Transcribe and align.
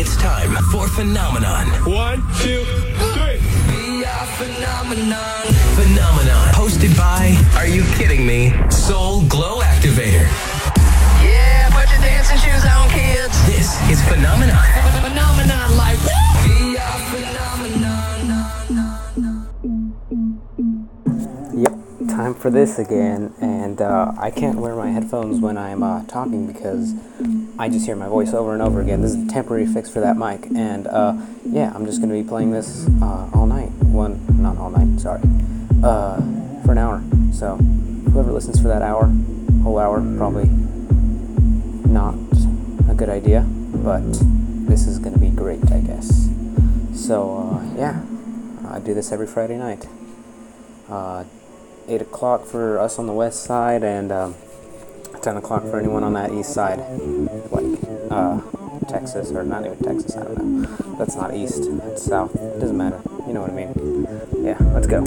It's 0.00 0.16
time 0.16 0.54
for 0.70 0.86
Phenomenon. 0.86 1.66
One, 1.82 2.22
two, 2.38 2.62
three. 3.18 3.42
We 3.66 4.04
are 4.04 4.26
Phenomenon. 4.38 5.42
Phenomenon. 5.74 6.54
Hosted 6.54 6.96
by, 6.96 7.34
are 7.56 7.66
you 7.66 7.82
kidding 7.96 8.24
me? 8.24 8.54
Soul 8.70 9.26
Glow 9.26 9.58
Activator. 9.58 10.22
Yeah, 11.20 11.68
put 11.70 11.90
your 11.90 11.98
dancing 11.98 12.38
shoes 12.38 12.64
on, 12.64 12.88
kids. 12.90 13.44
This 13.46 13.74
is 13.90 14.00
Phenomenon. 14.06 14.54
Phenomenon 15.02 15.76
like 15.76 15.98
We 16.46 16.78
are 16.78 17.00
Phenomenon. 17.10 17.98
Yep, 21.56 22.08
time 22.08 22.34
for 22.34 22.50
this 22.50 22.78
again, 22.78 23.34
and 23.40 23.80
uh, 23.80 24.12
I 24.16 24.30
can't 24.30 24.60
wear 24.60 24.76
my 24.76 24.92
headphones 24.92 25.40
when 25.40 25.58
I'm 25.58 25.82
uh, 25.82 26.04
talking 26.04 26.46
because 26.46 26.94
I 27.60 27.68
just 27.68 27.86
hear 27.86 27.96
my 27.96 28.06
voice 28.06 28.34
over 28.34 28.52
and 28.52 28.62
over 28.62 28.80
again. 28.80 29.02
This 29.02 29.14
is 29.14 29.24
a 29.24 29.28
temporary 29.28 29.66
fix 29.66 29.90
for 29.90 29.98
that 29.98 30.16
mic, 30.16 30.46
and 30.54 30.86
uh, 30.86 31.16
yeah, 31.44 31.72
I'm 31.74 31.86
just 31.86 32.00
gonna 32.00 32.14
be 32.14 32.22
playing 32.22 32.52
this 32.52 32.86
uh, 33.02 33.28
all 33.34 33.46
night. 33.46 33.70
One, 33.82 34.24
not 34.40 34.58
all 34.58 34.70
night, 34.70 35.00
sorry, 35.00 35.22
uh, 35.82 36.20
for 36.64 36.70
an 36.70 36.78
hour. 36.78 37.02
So 37.32 37.56
whoever 37.56 38.30
listens 38.30 38.60
for 38.60 38.68
that 38.68 38.82
hour, 38.82 39.12
whole 39.64 39.80
hour, 39.80 40.00
probably 40.16 40.48
not 41.90 42.14
a 42.88 42.94
good 42.94 43.08
idea, 43.08 43.40
but 43.40 44.04
this 44.68 44.86
is 44.86 45.00
gonna 45.00 45.18
be 45.18 45.30
great, 45.30 45.72
I 45.72 45.80
guess. 45.80 46.28
So 46.94 47.50
uh, 47.54 47.76
yeah, 47.76 48.04
I 48.68 48.78
do 48.78 48.94
this 48.94 49.10
every 49.10 49.26
Friday 49.26 49.56
night. 49.56 49.88
Uh, 50.88 51.24
8 51.88 52.02
o'clock 52.02 52.44
for 52.44 52.78
us 52.78 52.98
on 52.98 53.06
the 53.06 53.12
west 53.12 53.42
side 53.42 53.82
and 53.82 54.12
um, 54.12 54.34
10 55.18 55.36
o'clock 55.36 55.62
for 55.64 55.78
anyone 55.78 56.04
on 56.04 56.14
that 56.14 56.32
east 56.32 56.52
side. 56.52 56.78
Like 57.50 57.78
uh, 58.10 58.40
texas 58.88 59.30
or 59.32 59.44
not 59.44 59.66
even 59.66 59.78
texas 59.78 60.16
i 60.16 60.24
don't 60.24 60.62
know. 60.62 60.76
That's 60.98 61.14
not 61.14 61.34
east 61.34 61.62
that's 61.78 62.02
south 62.02 62.34
it 62.34 62.58
doesn't 62.58 62.76
matter 62.76 63.00
you 63.26 63.34
know 63.34 63.42
what 63.42 63.50
i 63.50 63.54
mean? 63.54 64.08
Yeah 64.42 64.56
let's 64.72 64.86
go 64.86 65.04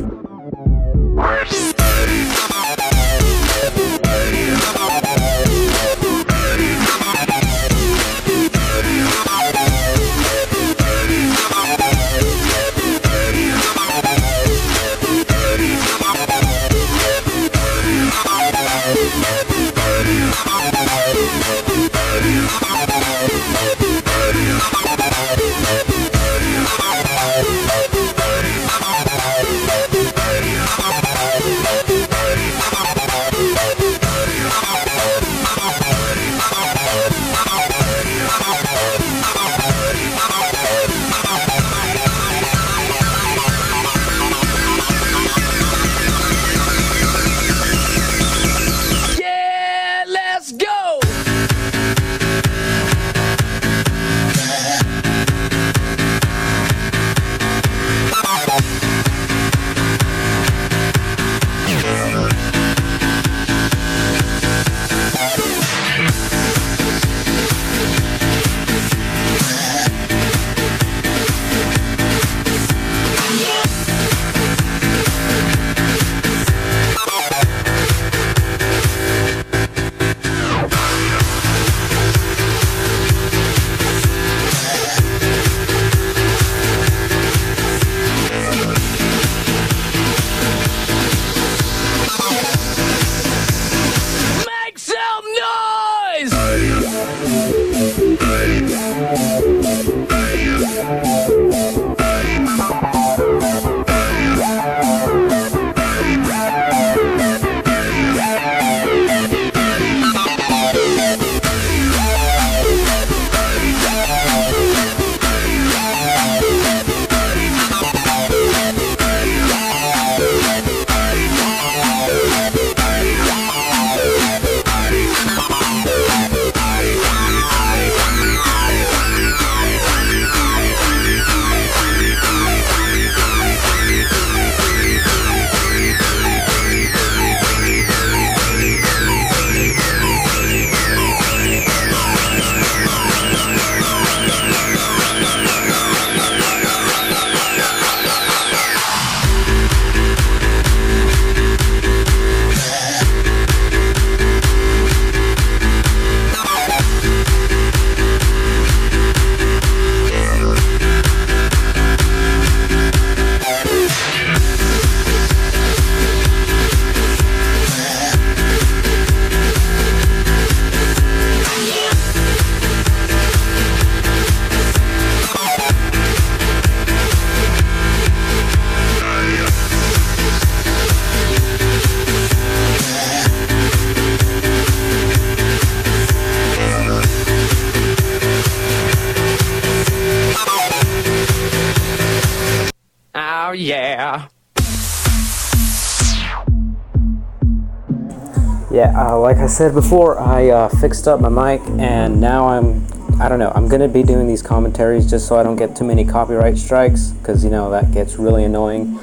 like 199.32 199.40
I 199.40 199.48
said 199.48 199.74
before, 199.74 200.20
I 200.20 200.50
uh, 200.50 200.68
fixed 200.68 201.08
up 201.08 201.22
my 201.22 201.30
mic, 201.30 201.66
and 201.80 202.20
now 202.20 202.48
I'm, 202.50 202.86
I 203.18 203.30
don't 203.30 203.40
know, 203.40 203.54
I'm 203.56 203.70
gonna 203.70 203.88
be 203.88 204.04
doing 204.04 204.28
these 204.28 204.42
commentaries 204.42 205.10
just 205.10 205.26
so 205.26 205.38
I 205.40 205.44
don't 205.44 205.56
get 205.56 205.74
too 205.74 205.86
many 205.86 206.04
copyright 206.04 206.58
strikes, 206.58 207.12
because 207.12 207.42
you 207.42 207.50
know 207.50 207.72
that 207.72 207.94
gets 207.94 208.18
really 208.18 208.44
annoying. 208.44 209.00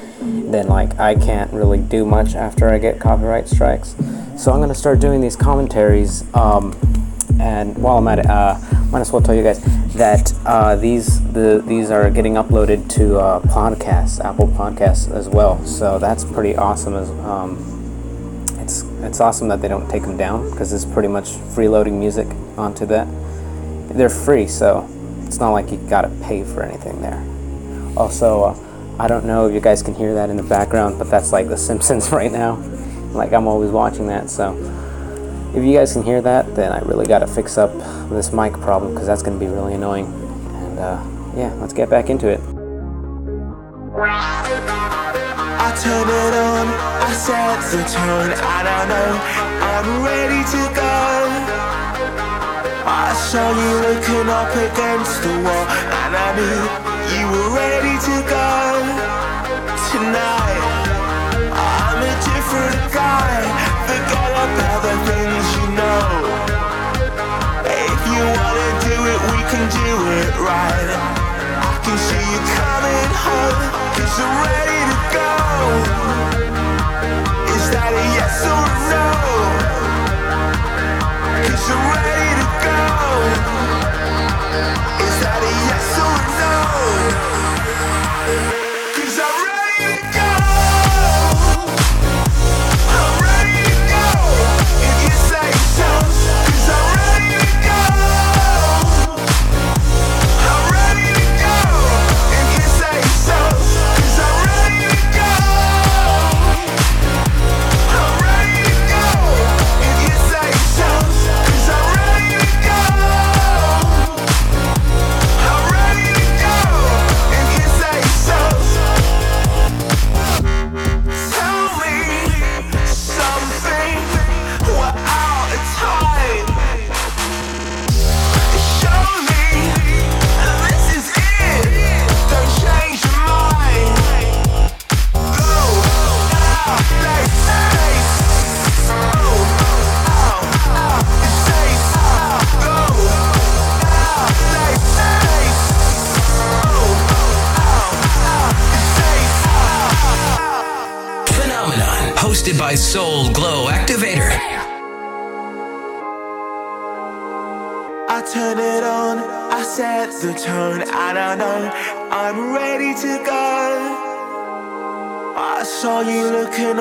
Then 0.51 0.67
like 0.67 0.99
I 0.99 1.15
can't 1.15 1.51
really 1.51 1.79
do 1.79 2.05
much 2.05 2.35
after 2.35 2.69
I 2.69 2.77
get 2.77 2.99
copyright 2.99 3.49
strikes, 3.49 3.95
so 4.37 4.51
I'm 4.51 4.59
gonna 4.59 4.75
start 4.75 4.99
doing 4.99 5.19
these 5.19 5.35
commentaries. 5.35 6.23
Um, 6.35 6.77
and 7.39 7.75
while 7.79 7.97
I'm 7.97 8.07
at 8.07 8.19
it, 8.19 8.27
uh, 8.27 8.59
might 8.91 8.99
as 8.99 9.11
well 9.11 9.23
tell 9.23 9.33
you 9.33 9.41
guys 9.41 9.63
that 9.95 10.31
uh, 10.45 10.75
these 10.75 11.27
the 11.33 11.63
these 11.65 11.89
are 11.89 12.07
getting 12.11 12.35
uploaded 12.35 12.87
to 12.97 13.17
uh, 13.17 13.39
podcasts, 13.39 14.23
Apple 14.23 14.47
Podcasts 14.49 15.11
as 15.11 15.27
well. 15.27 15.65
So 15.65 15.97
that's 15.97 16.23
pretty 16.23 16.55
awesome. 16.55 16.93
As 16.93 17.09
um, 17.09 17.68
it's 19.03 19.19
awesome 19.19 19.47
that 19.47 19.61
they 19.61 19.67
don't 19.67 19.89
take 19.89 20.03
them 20.03 20.17
down 20.17 20.49
because 20.51 20.73
it's 20.73 20.85
pretty 20.85 21.07
much 21.07 21.25
freeloading 21.25 21.93
music 21.99 22.27
onto 22.57 22.85
that. 22.87 23.07
They're 23.89 24.09
free, 24.09 24.47
so 24.47 24.87
it's 25.25 25.39
not 25.39 25.51
like 25.51 25.71
you 25.71 25.77
gotta 25.89 26.09
pay 26.23 26.43
for 26.43 26.63
anything 26.63 27.01
there. 27.01 27.23
Also, 27.97 28.43
uh, 28.43 28.59
I 28.99 29.07
don't 29.07 29.25
know 29.25 29.47
if 29.47 29.53
you 29.53 29.61
guys 29.61 29.81
can 29.81 29.95
hear 29.95 30.13
that 30.15 30.29
in 30.29 30.37
the 30.37 30.43
background, 30.43 30.99
but 30.99 31.09
that's 31.09 31.31
like 31.31 31.47
The 31.47 31.57
Simpsons 31.57 32.11
right 32.11 32.31
now. 32.31 32.55
Like 33.13 33.33
I'm 33.33 33.47
always 33.47 33.71
watching 33.71 34.07
that, 34.07 34.29
so 34.29 34.53
if 35.55 35.63
you 35.63 35.73
guys 35.73 35.93
can 35.93 36.03
hear 36.03 36.21
that, 36.21 36.55
then 36.55 36.71
I 36.71 36.79
really 36.79 37.07
gotta 37.07 37.27
fix 37.27 37.57
up 37.57 37.73
this 38.09 38.31
mic 38.31 38.53
problem 38.53 38.93
because 38.93 39.07
that's 39.07 39.23
gonna 39.23 39.39
be 39.39 39.47
really 39.47 39.73
annoying. 39.73 40.05
And 40.05 40.79
uh, 40.79 41.03
yeah, 41.35 41.53
let's 41.55 41.73
get 41.73 41.89
back 41.89 42.09
into 42.09 42.27
it. 42.27 42.39
Turn 45.79 46.09
it 46.09 46.33
on, 46.35 46.67
I 47.07 47.11
set 47.13 47.59
the 47.71 47.81
tone, 47.87 48.31
I 48.35 48.57
don't 48.67 48.87
know 48.91 49.11
I'm 49.63 50.03
ready 50.03 50.43
to 50.43 50.61
go. 50.75 50.97
I 52.83 53.13
saw 53.15 53.47
you 53.47 53.71
looking 53.87 54.27
up 54.27 54.51
against 54.51 55.23
the 55.23 55.31
wall, 55.39 55.65
and 56.03 56.11
I 56.19 56.29
knew 56.35 56.59
you 57.15 57.23
were 57.31 57.49
ready 57.55 57.95
to 57.95 58.15
go. 58.27 58.49
Tonight, 59.87 60.63
I'm 61.47 61.99
a 62.03 62.13
different 62.27 62.81
guy. 62.91 63.39
Forget 63.87 64.31
about 64.35 64.79
the 64.83 64.95
things 65.07 65.45
you 65.55 65.67
know. 65.79 66.03
If 67.87 67.99
you 68.11 68.23
wanna 68.35 68.69
do 68.83 68.95
it, 69.15 69.19
we 69.31 69.39
can 69.47 69.65
do 69.79 69.91
it 70.19 70.33
right. 70.43 70.91
I 71.71 71.73
can 71.87 71.97
see 72.07 72.25
you 72.35 72.41
coming 72.59 73.11
home, 73.25 73.78
Is 85.01 85.25
that 85.25 85.41
a 85.41 85.51
yes 85.73 85.97
or 85.97 86.19
a 86.29 86.39
no? 88.53 88.68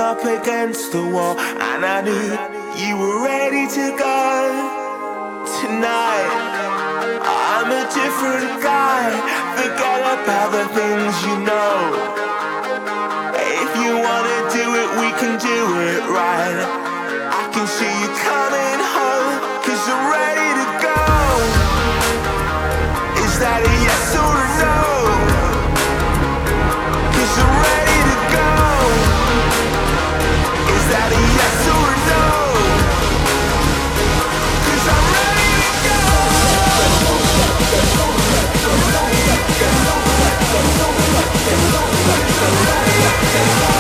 Up 0.09 0.25
against 0.25 0.91
the 0.91 1.05
wall, 1.05 1.37
and 1.39 1.85
I 1.85 2.01
knew 2.01 2.29
you 2.81 2.97
were 2.97 3.21
ready 3.29 3.69
to 3.69 3.87
go. 3.93 4.25
Tonight, 5.61 6.33
I'm 7.29 7.69
a 7.69 7.85
different 7.93 8.57
guy. 8.65 9.05
Forget 9.61 10.01
about 10.17 10.49
the 10.57 10.65
things 10.73 11.13
you 11.29 11.37
know. 11.45 11.77
If 13.37 13.71
you 13.85 13.93
wanna 14.01 14.39
do 14.49 14.67
it, 14.81 14.89
we 14.97 15.09
can 15.21 15.37
do 15.37 15.61
it 15.93 16.01
right. 16.09 16.57
I 17.43 17.45
can 17.53 17.67
see 17.77 17.93
you 18.01 18.09
coming 18.25 18.81
home, 18.97 19.35
cause 19.61 19.83
you're 19.89 20.09
ready 20.09 20.51
to 20.61 20.67
go. 20.89 21.05
Is 23.29 23.35
that 23.45 23.61
less 43.39 43.78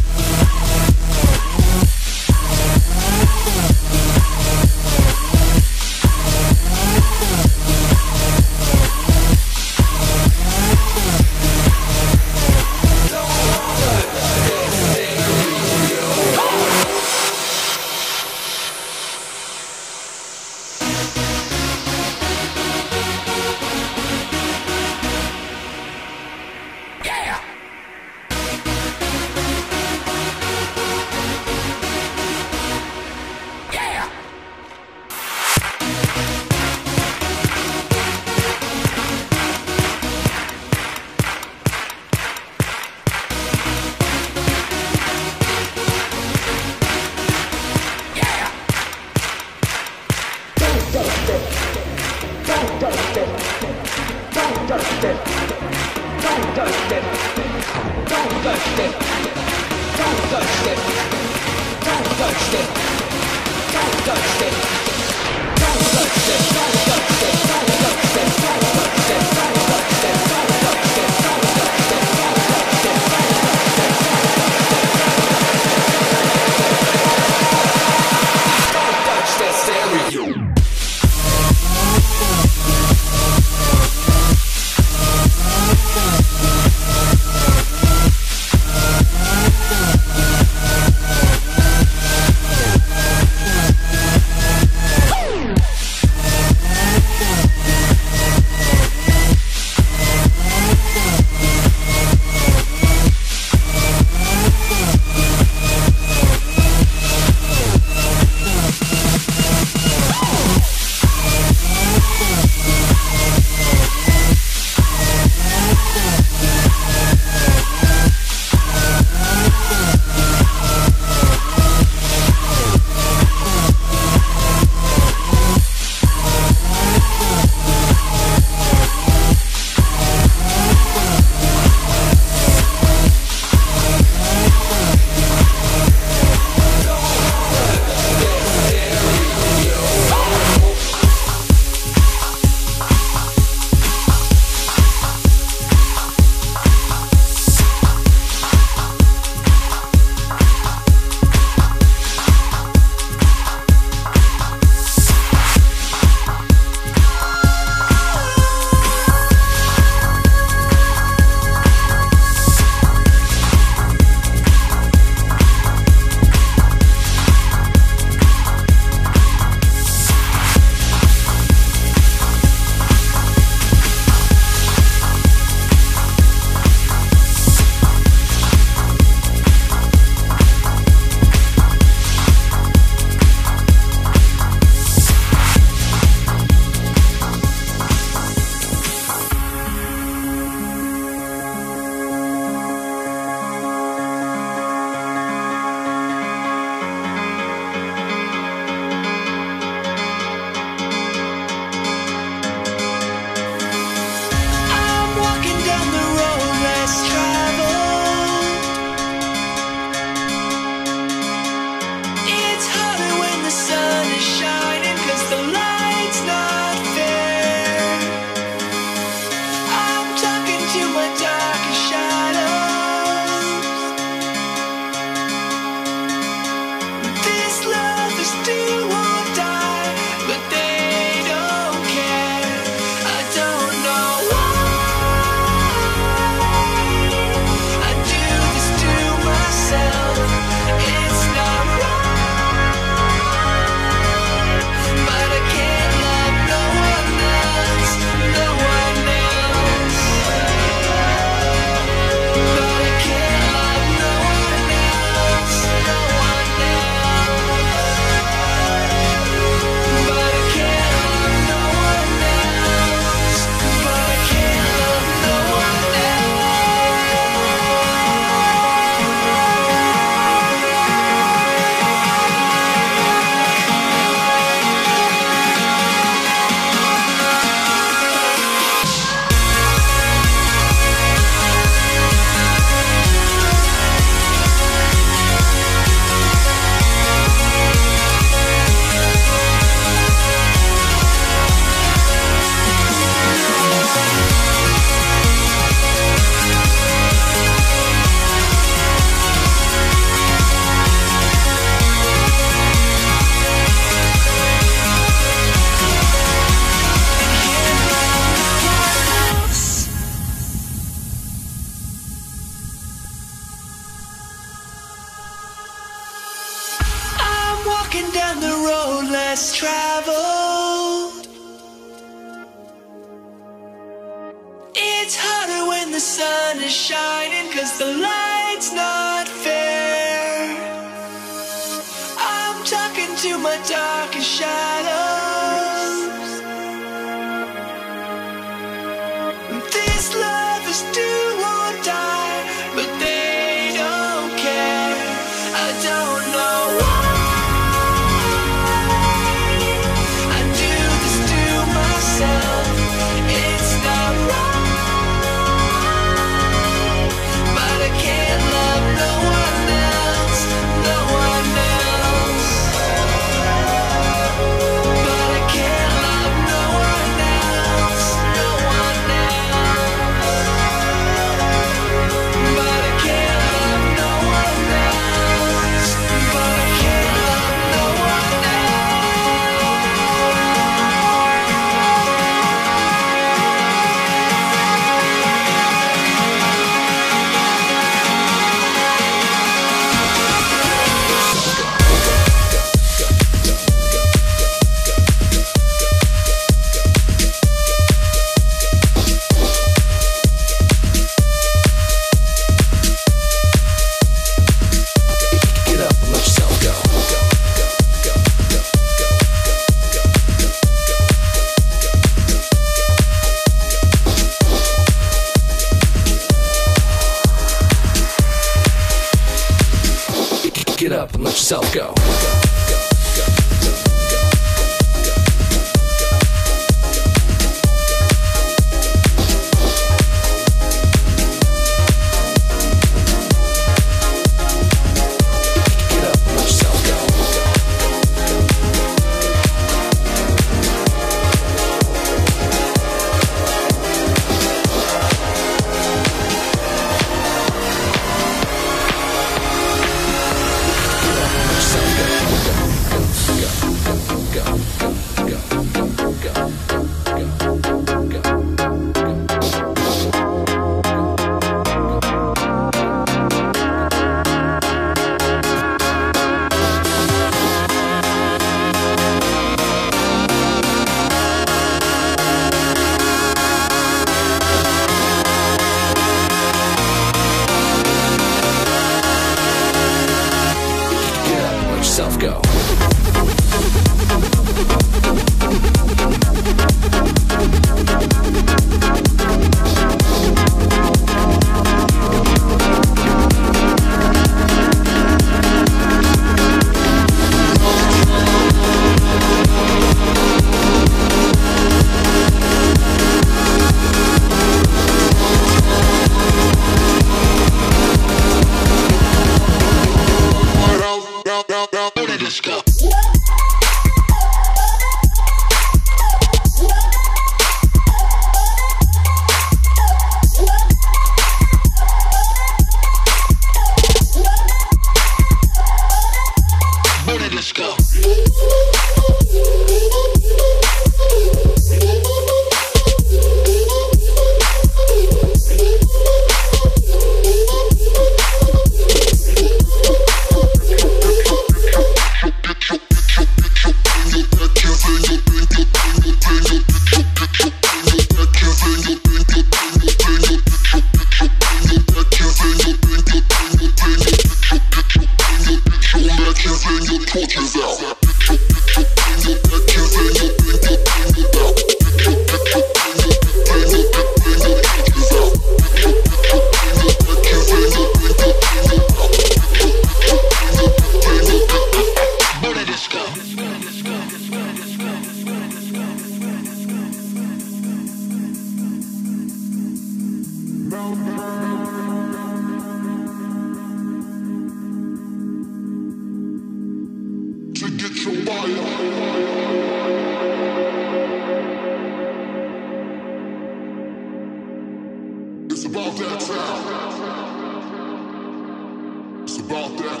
about 599.44 599.76
that 599.76 600.00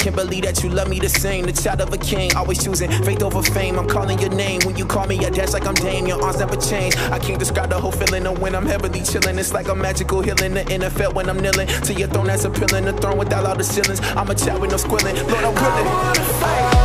Can't 0.00 0.16
believe 0.16 0.44
that 0.44 0.64
you 0.64 0.70
love 0.70 0.88
me 0.88 0.98
the 0.98 1.10
same. 1.10 1.44
The 1.44 1.52
child 1.52 1.82
of 1.82 1.92
a 1.92 1.98
king, 1.98 2.34
always 2.34 2.64
choosing 2.64 2.90
faith 3.04 3.22
over 3.22 3.42
fame. 3.42 3.78
I'm 3.78 3.86
calling 3.86 4.18
your 4.18 4.30
name. 4.30 4.60
When 4.64 4.76
you 4.78 4.86
call 4.86 5.06
me, 5.06 5.18
I 5.18 5.28
dash 5.28 5.52
like 5.52 5.66
I'm 5.66 5.74
Dame. 5.74 6.06
Your 6.06 6.22
arms 6.22 6.38
never 6.38 6.56
change. 6.56 6.96
I 6.96 7.18
can't 7.18 7.38
describe 7.38 7.68
the 7.68 7.78
whole 7.78 7.92
feeling 7.92 8.26
of 8.26 8.40
when 8.40 8.54
I'm 8.54 8.64
heavily 8.64 9.02
chilling. 9.02 9.38
It's 9.38 9.52
like 9.52 9.68
a 9.68 9.74
magical 9.74 10.22
healing. 10.22 10.54
The 10.54 10.64
NFL 10.64 11.12
when 11.12 11.28
I'm 11.28 11.38
kneeling. 11.38 11.68
To 11.68 11.92
your 11.92 12.08
throne 12.08 12.28
that's 12.28 12.44
appealing. 12.44 12.86
The 12.86 12.94
throne 12.94 13.18
without 13.18 13.44
all 13.44 13.56
the 13.56 13.64
ceilings. 13.64 14.00
I'm 14.16 14.30
a 14.30 14.34
child 14.34 14.62
with 14.62 14.70
no 14.70 14.78
squilling. 14.78 15.14
Lord, 15.14 15.44
I'm 15.44 15.54
willing. 15.54 15.86
I 15.86 16.02
wanna 16.02 16.24
fall 16.24 16.79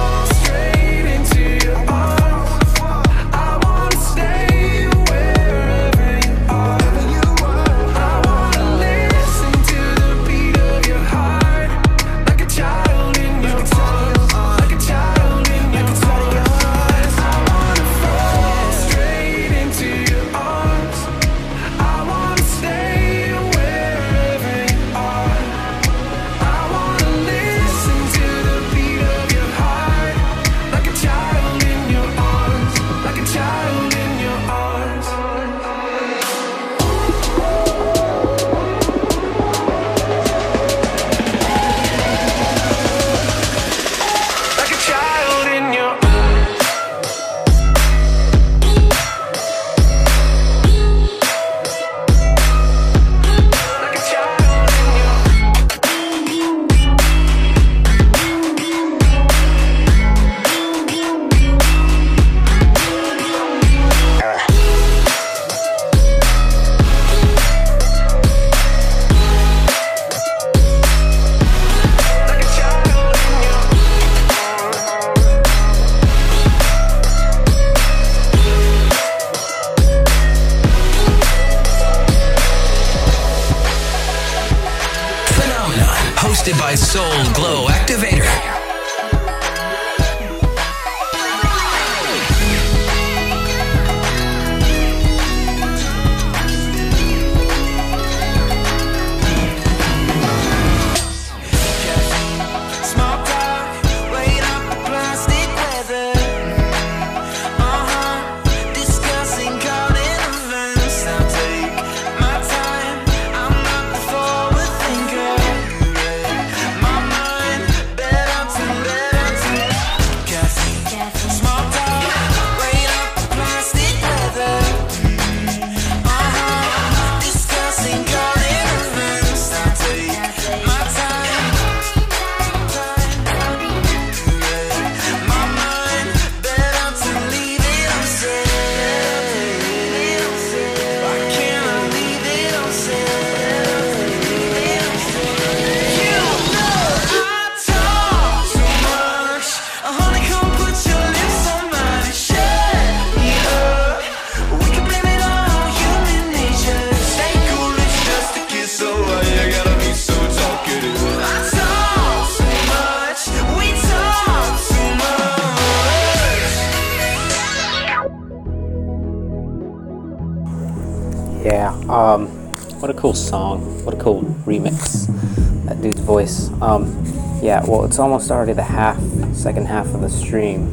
it's 177.95 177.99
almost 178.01 178.29
already 178.29 178.51
the 178.51 178.61
half, 178.61 178.99
second 179.33 179.67
half 179.67 179.85
of 179.93 180.01
the 180.01 180.09
stream, 180.09 180.67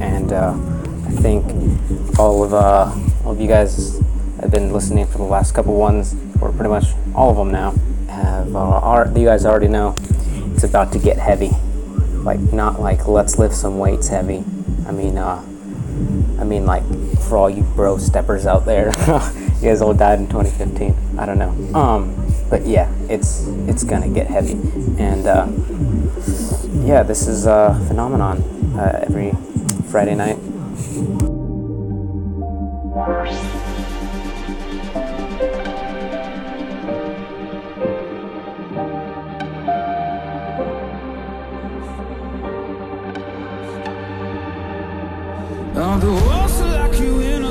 and 0.00 0.32
uh, 0.32 0.54
I 1.06 1.10
think 1.22 1.44
all 2.18 2.42
of 2.42 2.52
uh, 2.52 2.92
all 3.24 3.30
of 3.30 3.40
you 3.40 3.46
guys 3.46 4.00
have 4.40 4.50
been 4.50 4.72
listening 4.72 5.06
for 5.06 5.18
the 5.18 5.24
last 5.24 5.54
couple 5.54 5.76
ones, 5.76 6.16
or 6.42 6.50
pretty 6.50 6.70
much 6.70 6.86
all 7.14 7.30
of 7.30 7.36
them 7.36 7.52
now. 7.52 7.76
Have 8.08 8.56
uh, 8.56 8.58
are, 8.58 9.06
you 9.16 9.24
guys 9.24 9.46
already 9.46 9.68
know 9.68 9.94
it's 10.52 10.64
about 10.64 10.90
to 10.94 10.98
get 10.98 11.16
heavy, 11.16 11.52
like 12.24 12.40
not 12.40 12.80
like 12.80 13.06
let's 13.06 13.38
lift 13.38 13.54
some 13.54 13.78
weights 13.78 14.08
heavy. 14.08 14.42
I 14.88 14.90
mean, 14.90 15.16
uh, 15.16 15.44
I 16.40 16.42
mean, 16.42 16.66
like, 16.66 16.82
for 17.28 17.36
all 17.36 17.48
you 17.48 17.62
bro 17.62 17.98
steppers 17.98 18.46
out 18.46 18.66
there, 18.66 18.86
you 19.06 19.68
guys 19.68 19.80
all 19.80 19.94
died 19.94 20.18
in 20.18 20.26
2015. 20.26 21.20
I 21.20 21.24
don't 21.24 21.38
know. 21.38 21.78
Um, 21.78 22.34
but 22.50 22.66
yeah, 22.66 22.92
it's 23.08 23.46
it's 23.68 23.84
gonna 23.84 24.08
get 24.08 24.26
heavy, 24.26 24.54
and 24.98 25.28
uh, 25.28 25.46
yeah, 26.84 27.02
this 27.02 27.26
is 27.26 27.46
a 27.46 27.80
phenomenon 27.88 28.42
uh, 28.76 29.04
every 29.06 29.32
Friday 29.90 30.14
night. 30.14 30.38
The 45.94 46.10
walls 46.10 46.58
to 46.58 46.64
lock 46.66 47.00
you 47.00 47.20
in 47.20 47.44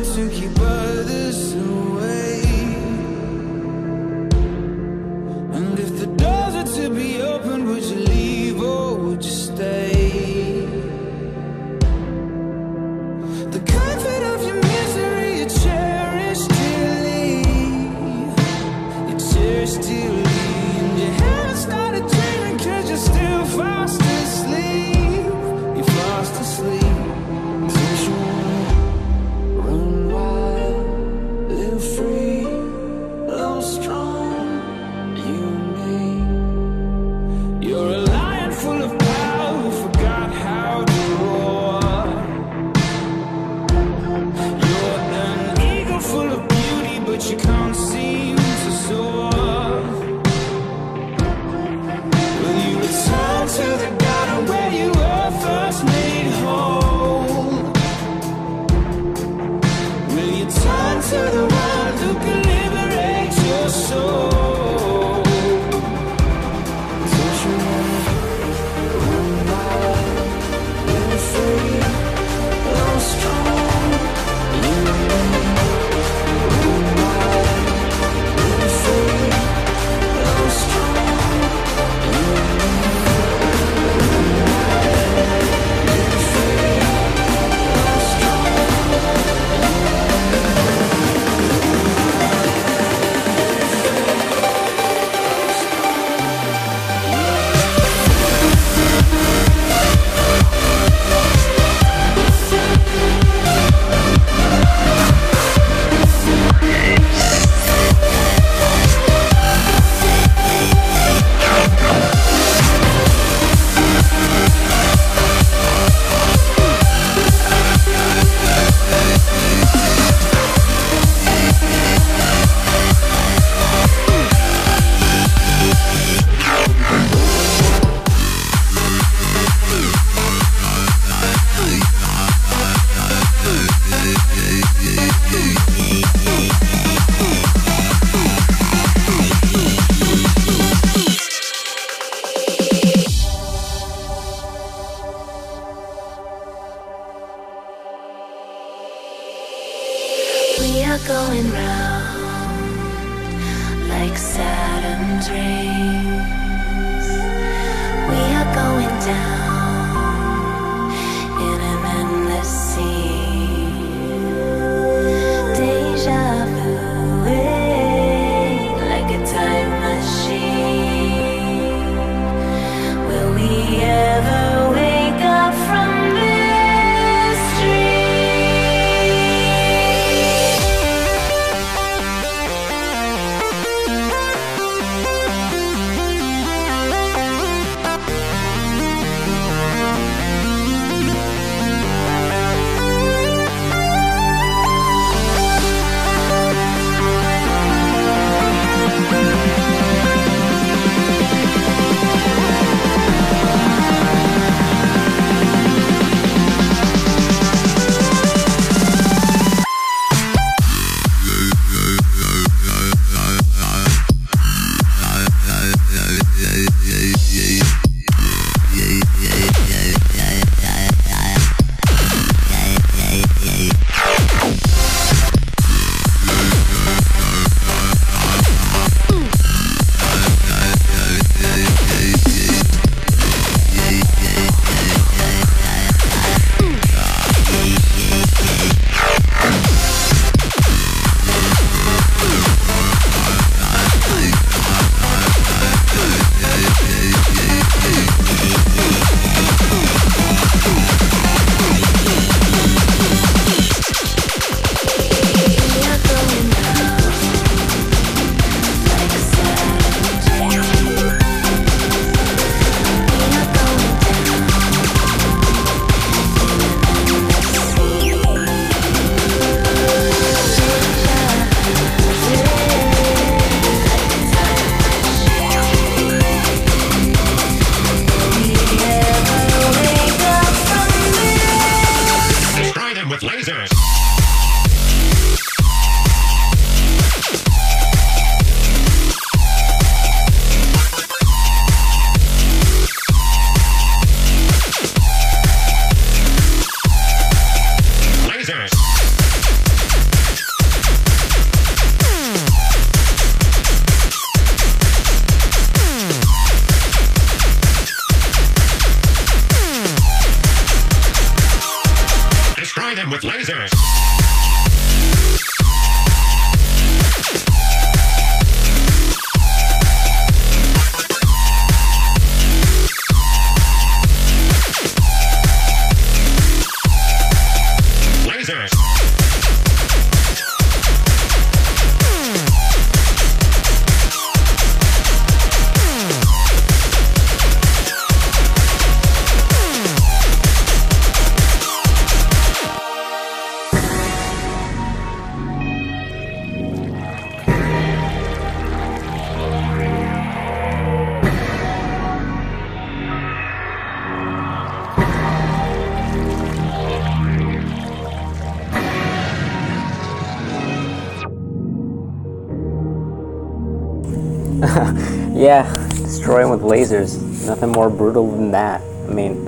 lasers. 366.94 367.46
Nothing 367.46 367.72
more 367.72 367.90
brutal 367.90 368.32
than 368.32 368.52
that. 368.52 368.82
I 368.82 369.14
mean, 369.14 369.48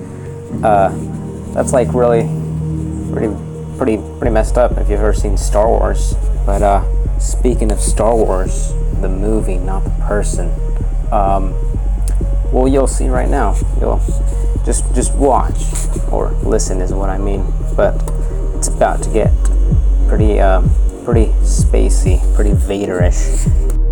uh, 0.63 0.89
that's 1.53 1.73
like 1.73 1.93
really, 1.93 2.23
pretty, 3.11 3.33
pretty, 3.77 3.97
pretty 4.17 4.33
messed 4.33 4.57
up 4.57 4.71
if 4.73 4.89
you've 4.89 4.99
ever 4.99 5.13
seen 5.13 5.37
Star 5.37 5.67
Wars. 5.67 6.15
But 6.45 6.61
uh, 6.61 7.19
speaking 7.19 7.71
of 7.71 7.79
Star 7.79 8.15
Wars, 8.15 8.73
the 9.01 9.09
movie, 9.09 9.57
not 9.57 9.83
the 9.83 9.91
person. 10.07 10.49
Um, 11.11 11.53
well, 12.51 12.67
you'll 12.67 12.87
see 12.87 13.07
right 13.07 13.29
now. 13.29 13.55
You'll 13.79 14.01
just 14.65 14.93
just 14.95 15.13
watch 15.15 15.61
or 16.11 16.31
listen 16.43 16.81
is 16.81 16.93
what 16.93 17.09
I 17.09 17.17
mean. 17.17 17.45
But 17.75 17.95
it's 18.55 18.67
about 18.67 19.03
to 19.03 19.09
get 19.11 19.31
pretty, 20.07 20.39
uh, 20.39 20.61
pretty 21.03 21.27
spacey, 21.43 22.19
pretty 22.35 22.51
Vaderish. 22.51 23.84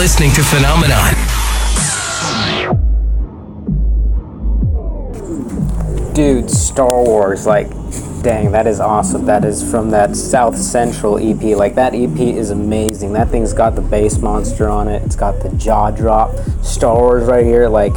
Listening 0.00 0.32
to 0.32 0.42
Phenomenon. 0.42 1.14
Dude, 6.14 6.50
Star 6.50 7.04
Wars, 7.04 7.46
like, 7.46 7.68
dang, 8.22 8.50
that 8.52 8.66
is 8.66 8.80
awesome. 8.80 9.26
That 9.26 9.44
is 9.44 9.70
from 9.70 9.90
that 9.90 10.16
South 10.16 10.56
Central 10.56 11.18
EP. 11.18 11.54
Like, 11.54 11.74
that 11.74 11.94
EP 11.94 12.18
is 12.18 12.48
amazing. 12.48 13.12
That 13.12 13.28
thing's 13.28 13.52
got 13.52 13.74
the 13.74 13.82
bass 13.82 14.16
monster 14.16 14.70
on 14.70 14.88
it, 14.88 15.02
it's 15.02 15.16
got 15.16 15.38
the 15.42 15.50
jaw 15.58 15.90
drop. 15.90 16.34
Star 16.62 16.96
Wars 16.96 17.28
right 17.28 17.44
here, 17.44 17.68
like, 17.68 17.92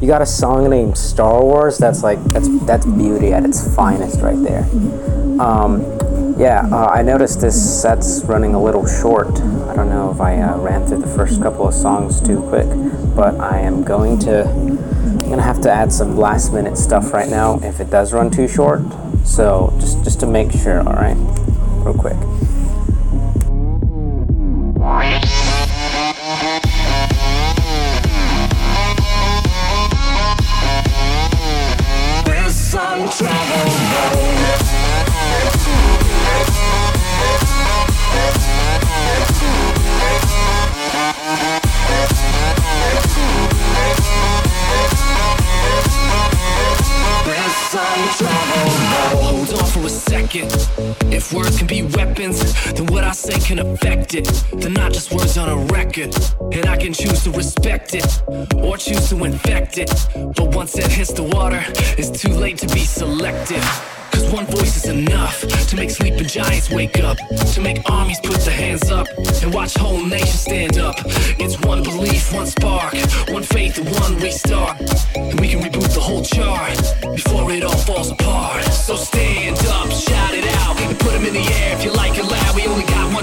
you 0.00 0.06
got 0.06 0.22
a 0.22 0.26
song 0.26 0.70
named 0.70 0.96
Star 0.96 1.42
Wars, 1.42 1.76
that's 1.76 2.04
like, 2.04 2.22
that's, 2.26 2.46
that's 2.66 2.86
beauty 2.86 3.32
at 3.32 3.44
its 3.44 3.74
finest 3.74 4.20
right 4.20 4.40
there. 4.44 4.62
Um, 5.40 5.97
yeah, 6.38 6.68
uh, 6.70 6.86
I 6.86 7.02
noticed 7.02 7.40
this 7.40 7.82
set's 7.82 8.24
running 8.24 8.54
a 8.54 8.62
little 8.62 8.86
short. 8.86 9.28
I 9.28 9.74
don't 9.74 9.88
know 9.88 10.12
if 10.12 10.20
I 10.20 10.40
uh, 10.40 10.56
ran 10.58 10.86
through 10.86 11.00
the 11.00 11.08
first 11.08 11.42
couple 11.42 11.66
of 11.66 11.74
songs 11.74 12.20
too 12.20 12.40
quick, 12.48 12.68
but 13.16 13.38
I 13.40 13.58
am 13.58 13.82
going 13.82 14.20
to. 14.20 14.44
I'm 14.44 15.30
gonna 15.30 15.42
have 15.42 15.60
to 15.62 15.70
add 15.70 15.92
some 15.92 16.16
last 16.16 16.52
minute 16.52 16.78
stuff 16.78 17.12
right 17.12 17.28
now 17.28 17.58
if 17.60 17.80
it 17.80 17.90
does 17.90 18.12
run 18.12 18.30
too 18.30 18.46
short. 18.46 18.82
So 19.24 19.74
just 19.80 20.04
just 20.04 20.20
to 20.20 20.26
make 20.26 20.52
sure, 20.52 20.78
all 20.78 20.94
right, 20.94 21.16
real 21.84 21.92
quick. 21.92 22.16
Words 51.32 51.58
can 51.58 51.66
be 51.66 51.82
weapons, 51.82 52.40
then 52.72 52.86
what 52.86 53.04
I 53.04 53.12
say 53.12 53.38
can 53.38 53.58
affect 53.58 54.14
it. 54.14 54.26
They're 54.54 54.70
not 54.70 54.92
just 54.92 55.12
words 55.12 55.36
on 55.36 55.48
a 55.48 55.56
record. 55.72 56.14
And 56.52 56.66
I 56.66 56.76
can 56.76 56.94
choose 56.94 57.22
to 57.24 57.30
respect 57.30 57.94
it 57.94 58.22
or 58.56 58.78
choose 58.78 59.10
to 59.10 59.24
infect 59.24 59.76
it. 59.76 59.90
But 60.14 60.54
once 60.54 60.78
it 60.78 60.90
hits 60.90 61.12
the 61.12 61.24
water, 61.24 61.62
it's 61.98 62.10
too 62.10 62.32
late 62.32 62.56
to 62.58 62.66
be 62.68 62.80
selective. 62.80 63.62
Cause 64.10 64.32
one 64.32 64.46
voice 64.46 64.76
is 64.76 64.86
enough 64.86 65.40
to 65.68 65.76
make 65.76 65.90
sleeping 65.90 66.26
giants 66.26 66.70
wake 66.70 66.98
up, 67.00 67.18
to 67.52 67.60
make 67.60 67.78
armies 67.90 68.18
put 68.20 68.40
their 68.40 68.56
hands 68.56 68.90
up 68.90 69.06
and 69.42 69.52
watch 69.52 69.74
whole 69.74 70.02
nations 70.02 70.40
stand 70.40 70.78
up. 70.78 70.96
It's 71.38 71.60
one 71.60 71.82
belief, 71.82 72.32
one 72.32 72.46
spark, 72.46 72.94
one 73.28 73.42
faith, 73.42 73.76
and 73.78 73.88
one 74.00 74.16
restart. 74.18 74.80
And 75.14 75.38
we 75.38 75.48
can 75.48 75.60
reboot 75.60 75.92
the 75.94 76.00
whole 76.00 76.24
chart 76.24 76.78
before 77.14 77.52
it 77.52 77.62
all 77.62 77.76
falls 77.76 78.10
apart. 78.10 78.64
So 78.64 78.96
stand 78.96 79.58
up, 79.58 79.90
shout 79.90 80.34
it 80.34 80.46
out, 80.46 80.57
and 80.82 80.98
put 80.98 81.12
'em 81.14 81.24
in 81.24 81.34
the 81.34 81.46
air 81.60 81.74
if 81.76 81.84
you 81.84 81.92
like 81.92 82.16
it 82.18 82.24
loud. 82.24 82.54
We 82.54 82.66
only 82.66 82.84
got 82.84 83.12
one 83.12 83.17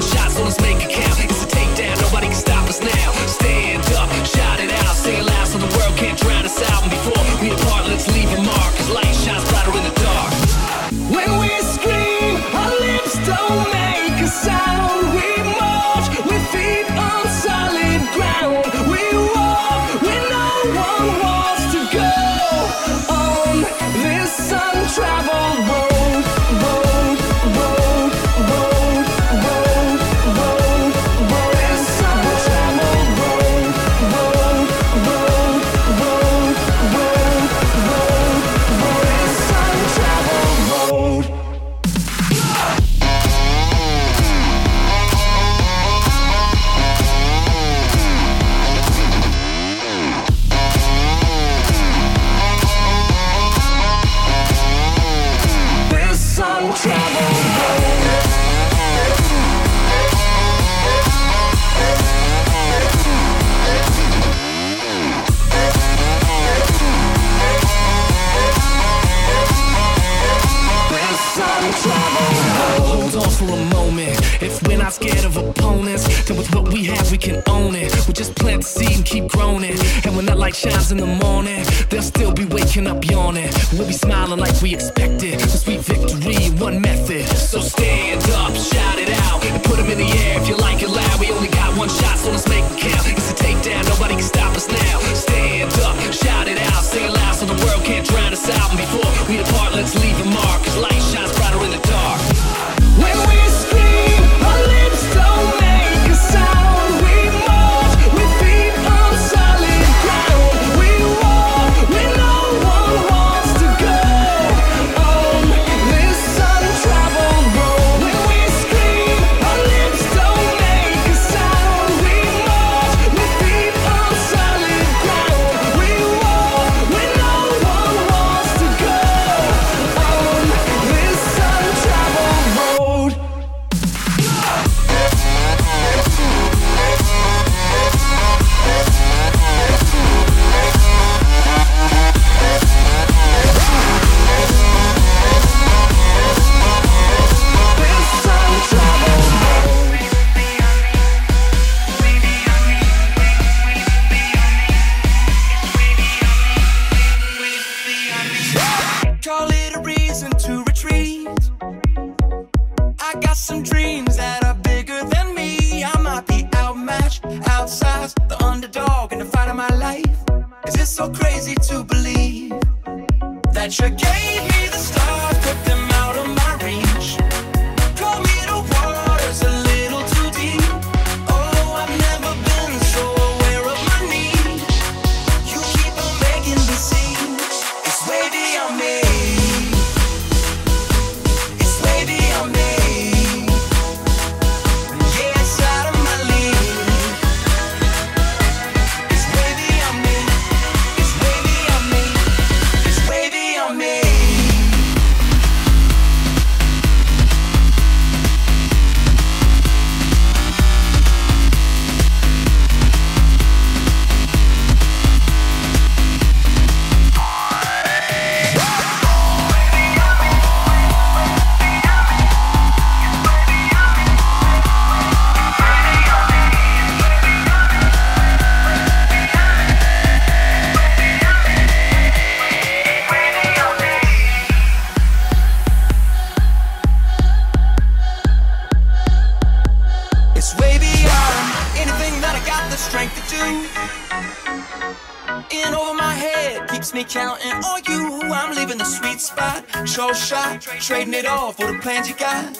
control 249.95 250.13
shot, 250.13 250.61
trading 250.61 251.13
it 251.13 251.25
all 251.25 251.53
for 251.53 251.71
the 251.71 251.79
plans 251.79 252.09
you 252.09 252.15
got. 252.15 252.51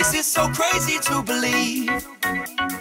Is 0.00 0.12
it 0.14 0.24
so 0.24 0.48
crazy 0.48 0.98
to 0.98 1.22
believe 1.22 1.86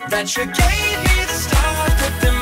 that 0.09 0.35
you 0.35 0.45
gave 0.45 0.97
me 1.05 1.25
the 1.27 1.33
stars, 1.33 1.93
put 2.01 2.21
them 2.21 2.40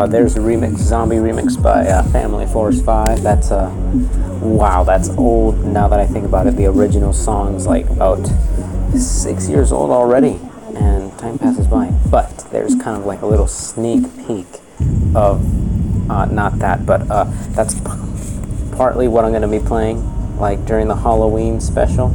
uh, 0.00 0.06
there's 0.06 0.36
a 0.36 0.40
remix, 0.40 0.78
zombie 0.78 1.16
remix 1.16 1.62
by 1.62 1.86
uh, 1.86 2.02
Family 2.04 2.46
Force 2.46 2.80
5. 2.80 3.22
That's 3.22 3.50
uh, 3.50 3.70
Wow, 4.40 4.84
that's 4.84 5.10
old 5.10 5.62
now 5.66 5.88
that 5.88 6.00
I 6.00 6.06
think 6.06 6.24
about 6.24 6.46
it. 6.46 6.56
The 6.56 6.64
original 6.64 7.12
song's 7.12 7.66
like 7.66 7.86
about 7.90 8.24
six 8.96 9.50
years 9.50 9.70
old 9.70 9.90
already, 9.90 10.40
and 10.74 11.16
time 11.18 11.38
passes 11.38 11.66
by. 11.66 11.90
But 12.10 12.46
there's 12.50 12.74
kind 12.74 12.96
of 12.96 13.04
like 13.04 13.20
a 13.20 13.26
little 13.26 13.46
sneak 13.46 14.04
peek 14.26 14.46
of, 15.14 15.44
uh, 16.10 16.24
not 16.24 16.58
that, 16.60 16.86
but 16.86 17.02
uh, 17.10 17.24
that's 17.50 17.74
p- 17.74 18.76
partly 18.76 19.06
what 19.06 19.26
I'm 19.26 19.32
going 19.32 19.42
to 19.42 19.48
be 19.48 19.58
playing, 19.58 20.38
like 20.38 20.64
during 20.64 20.88
the 20.88 20.96
Halloween 20.96 21.60
special. 21.60 22.08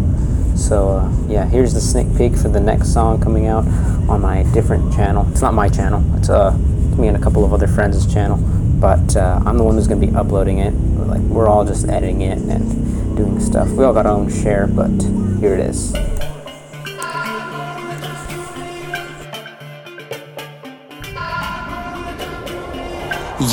So 0.55 0.89
uh, 0.89 1.27
yeah, 1.27 1.45
here's 1.45 1.75
the 1.75 1.81
sneak 1.81 2.17
peek 2.17 2.35
for 2.35 2.49
the 2.49 2.59
next 2.59 2.91
song 2.91 3.21
coming 3.21 3.45
out 3.45 3.67
on 4.09 4.21
my 4.21 4.41
different 4.51 4.91
channel. 4.91 5.27
It's 5.29 5.41
not 5.41 5.53
my 5.53 5.69
channel. 5.69 6.03
It's 6.17 6.29
uh, 6.31 6.57
me 6.97 7.07
and 7.07 7.17
a 7.17 7.19
couple 7.19 7.43
of 7.43 7.53
other 7.53 7.67
friends' 7.67 8.11
channel, 8.11 8.37
but 8.79 9.15
uh, 9.15 9.41
I'm 9.45 9.57
the 9.57 9.63
one 9.63 9.75
who's 9.75 9.87
going 9.87 10.01
to 10.01 10.07
be 10.07 10.15
uploading 10.15 10.59
it. 10.59 10.71
Like 10.71 11.21
we're 11.21 11.47
all 11.47 11.65
just 11.65 11.87
editing 11.87 12.21
it 12.21 12.37
and 12.37 13.15
doing 13.15 13.39
stuff. 13.39 13.69
We 13.69 13.83
all 13.83 13.93
got 13.93 14.05
our 14.05 14.13
own 14.13 14.29
share, 14.29 14.67
but 14.67 14.91
here 15.39 15.53
it 15.53 15.59
is. 15.59 15.93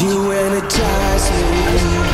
You 0.00 0.32
energize 0.32 1.30
me. 1.30 2.12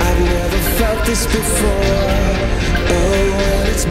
I've 0.00 0.20
never 0.20 0.58
felt 0.78 1.06
this 1.06 1.26
before. 1.26 1.70
Oh, 2.88 3.70
it's 3.70 3.84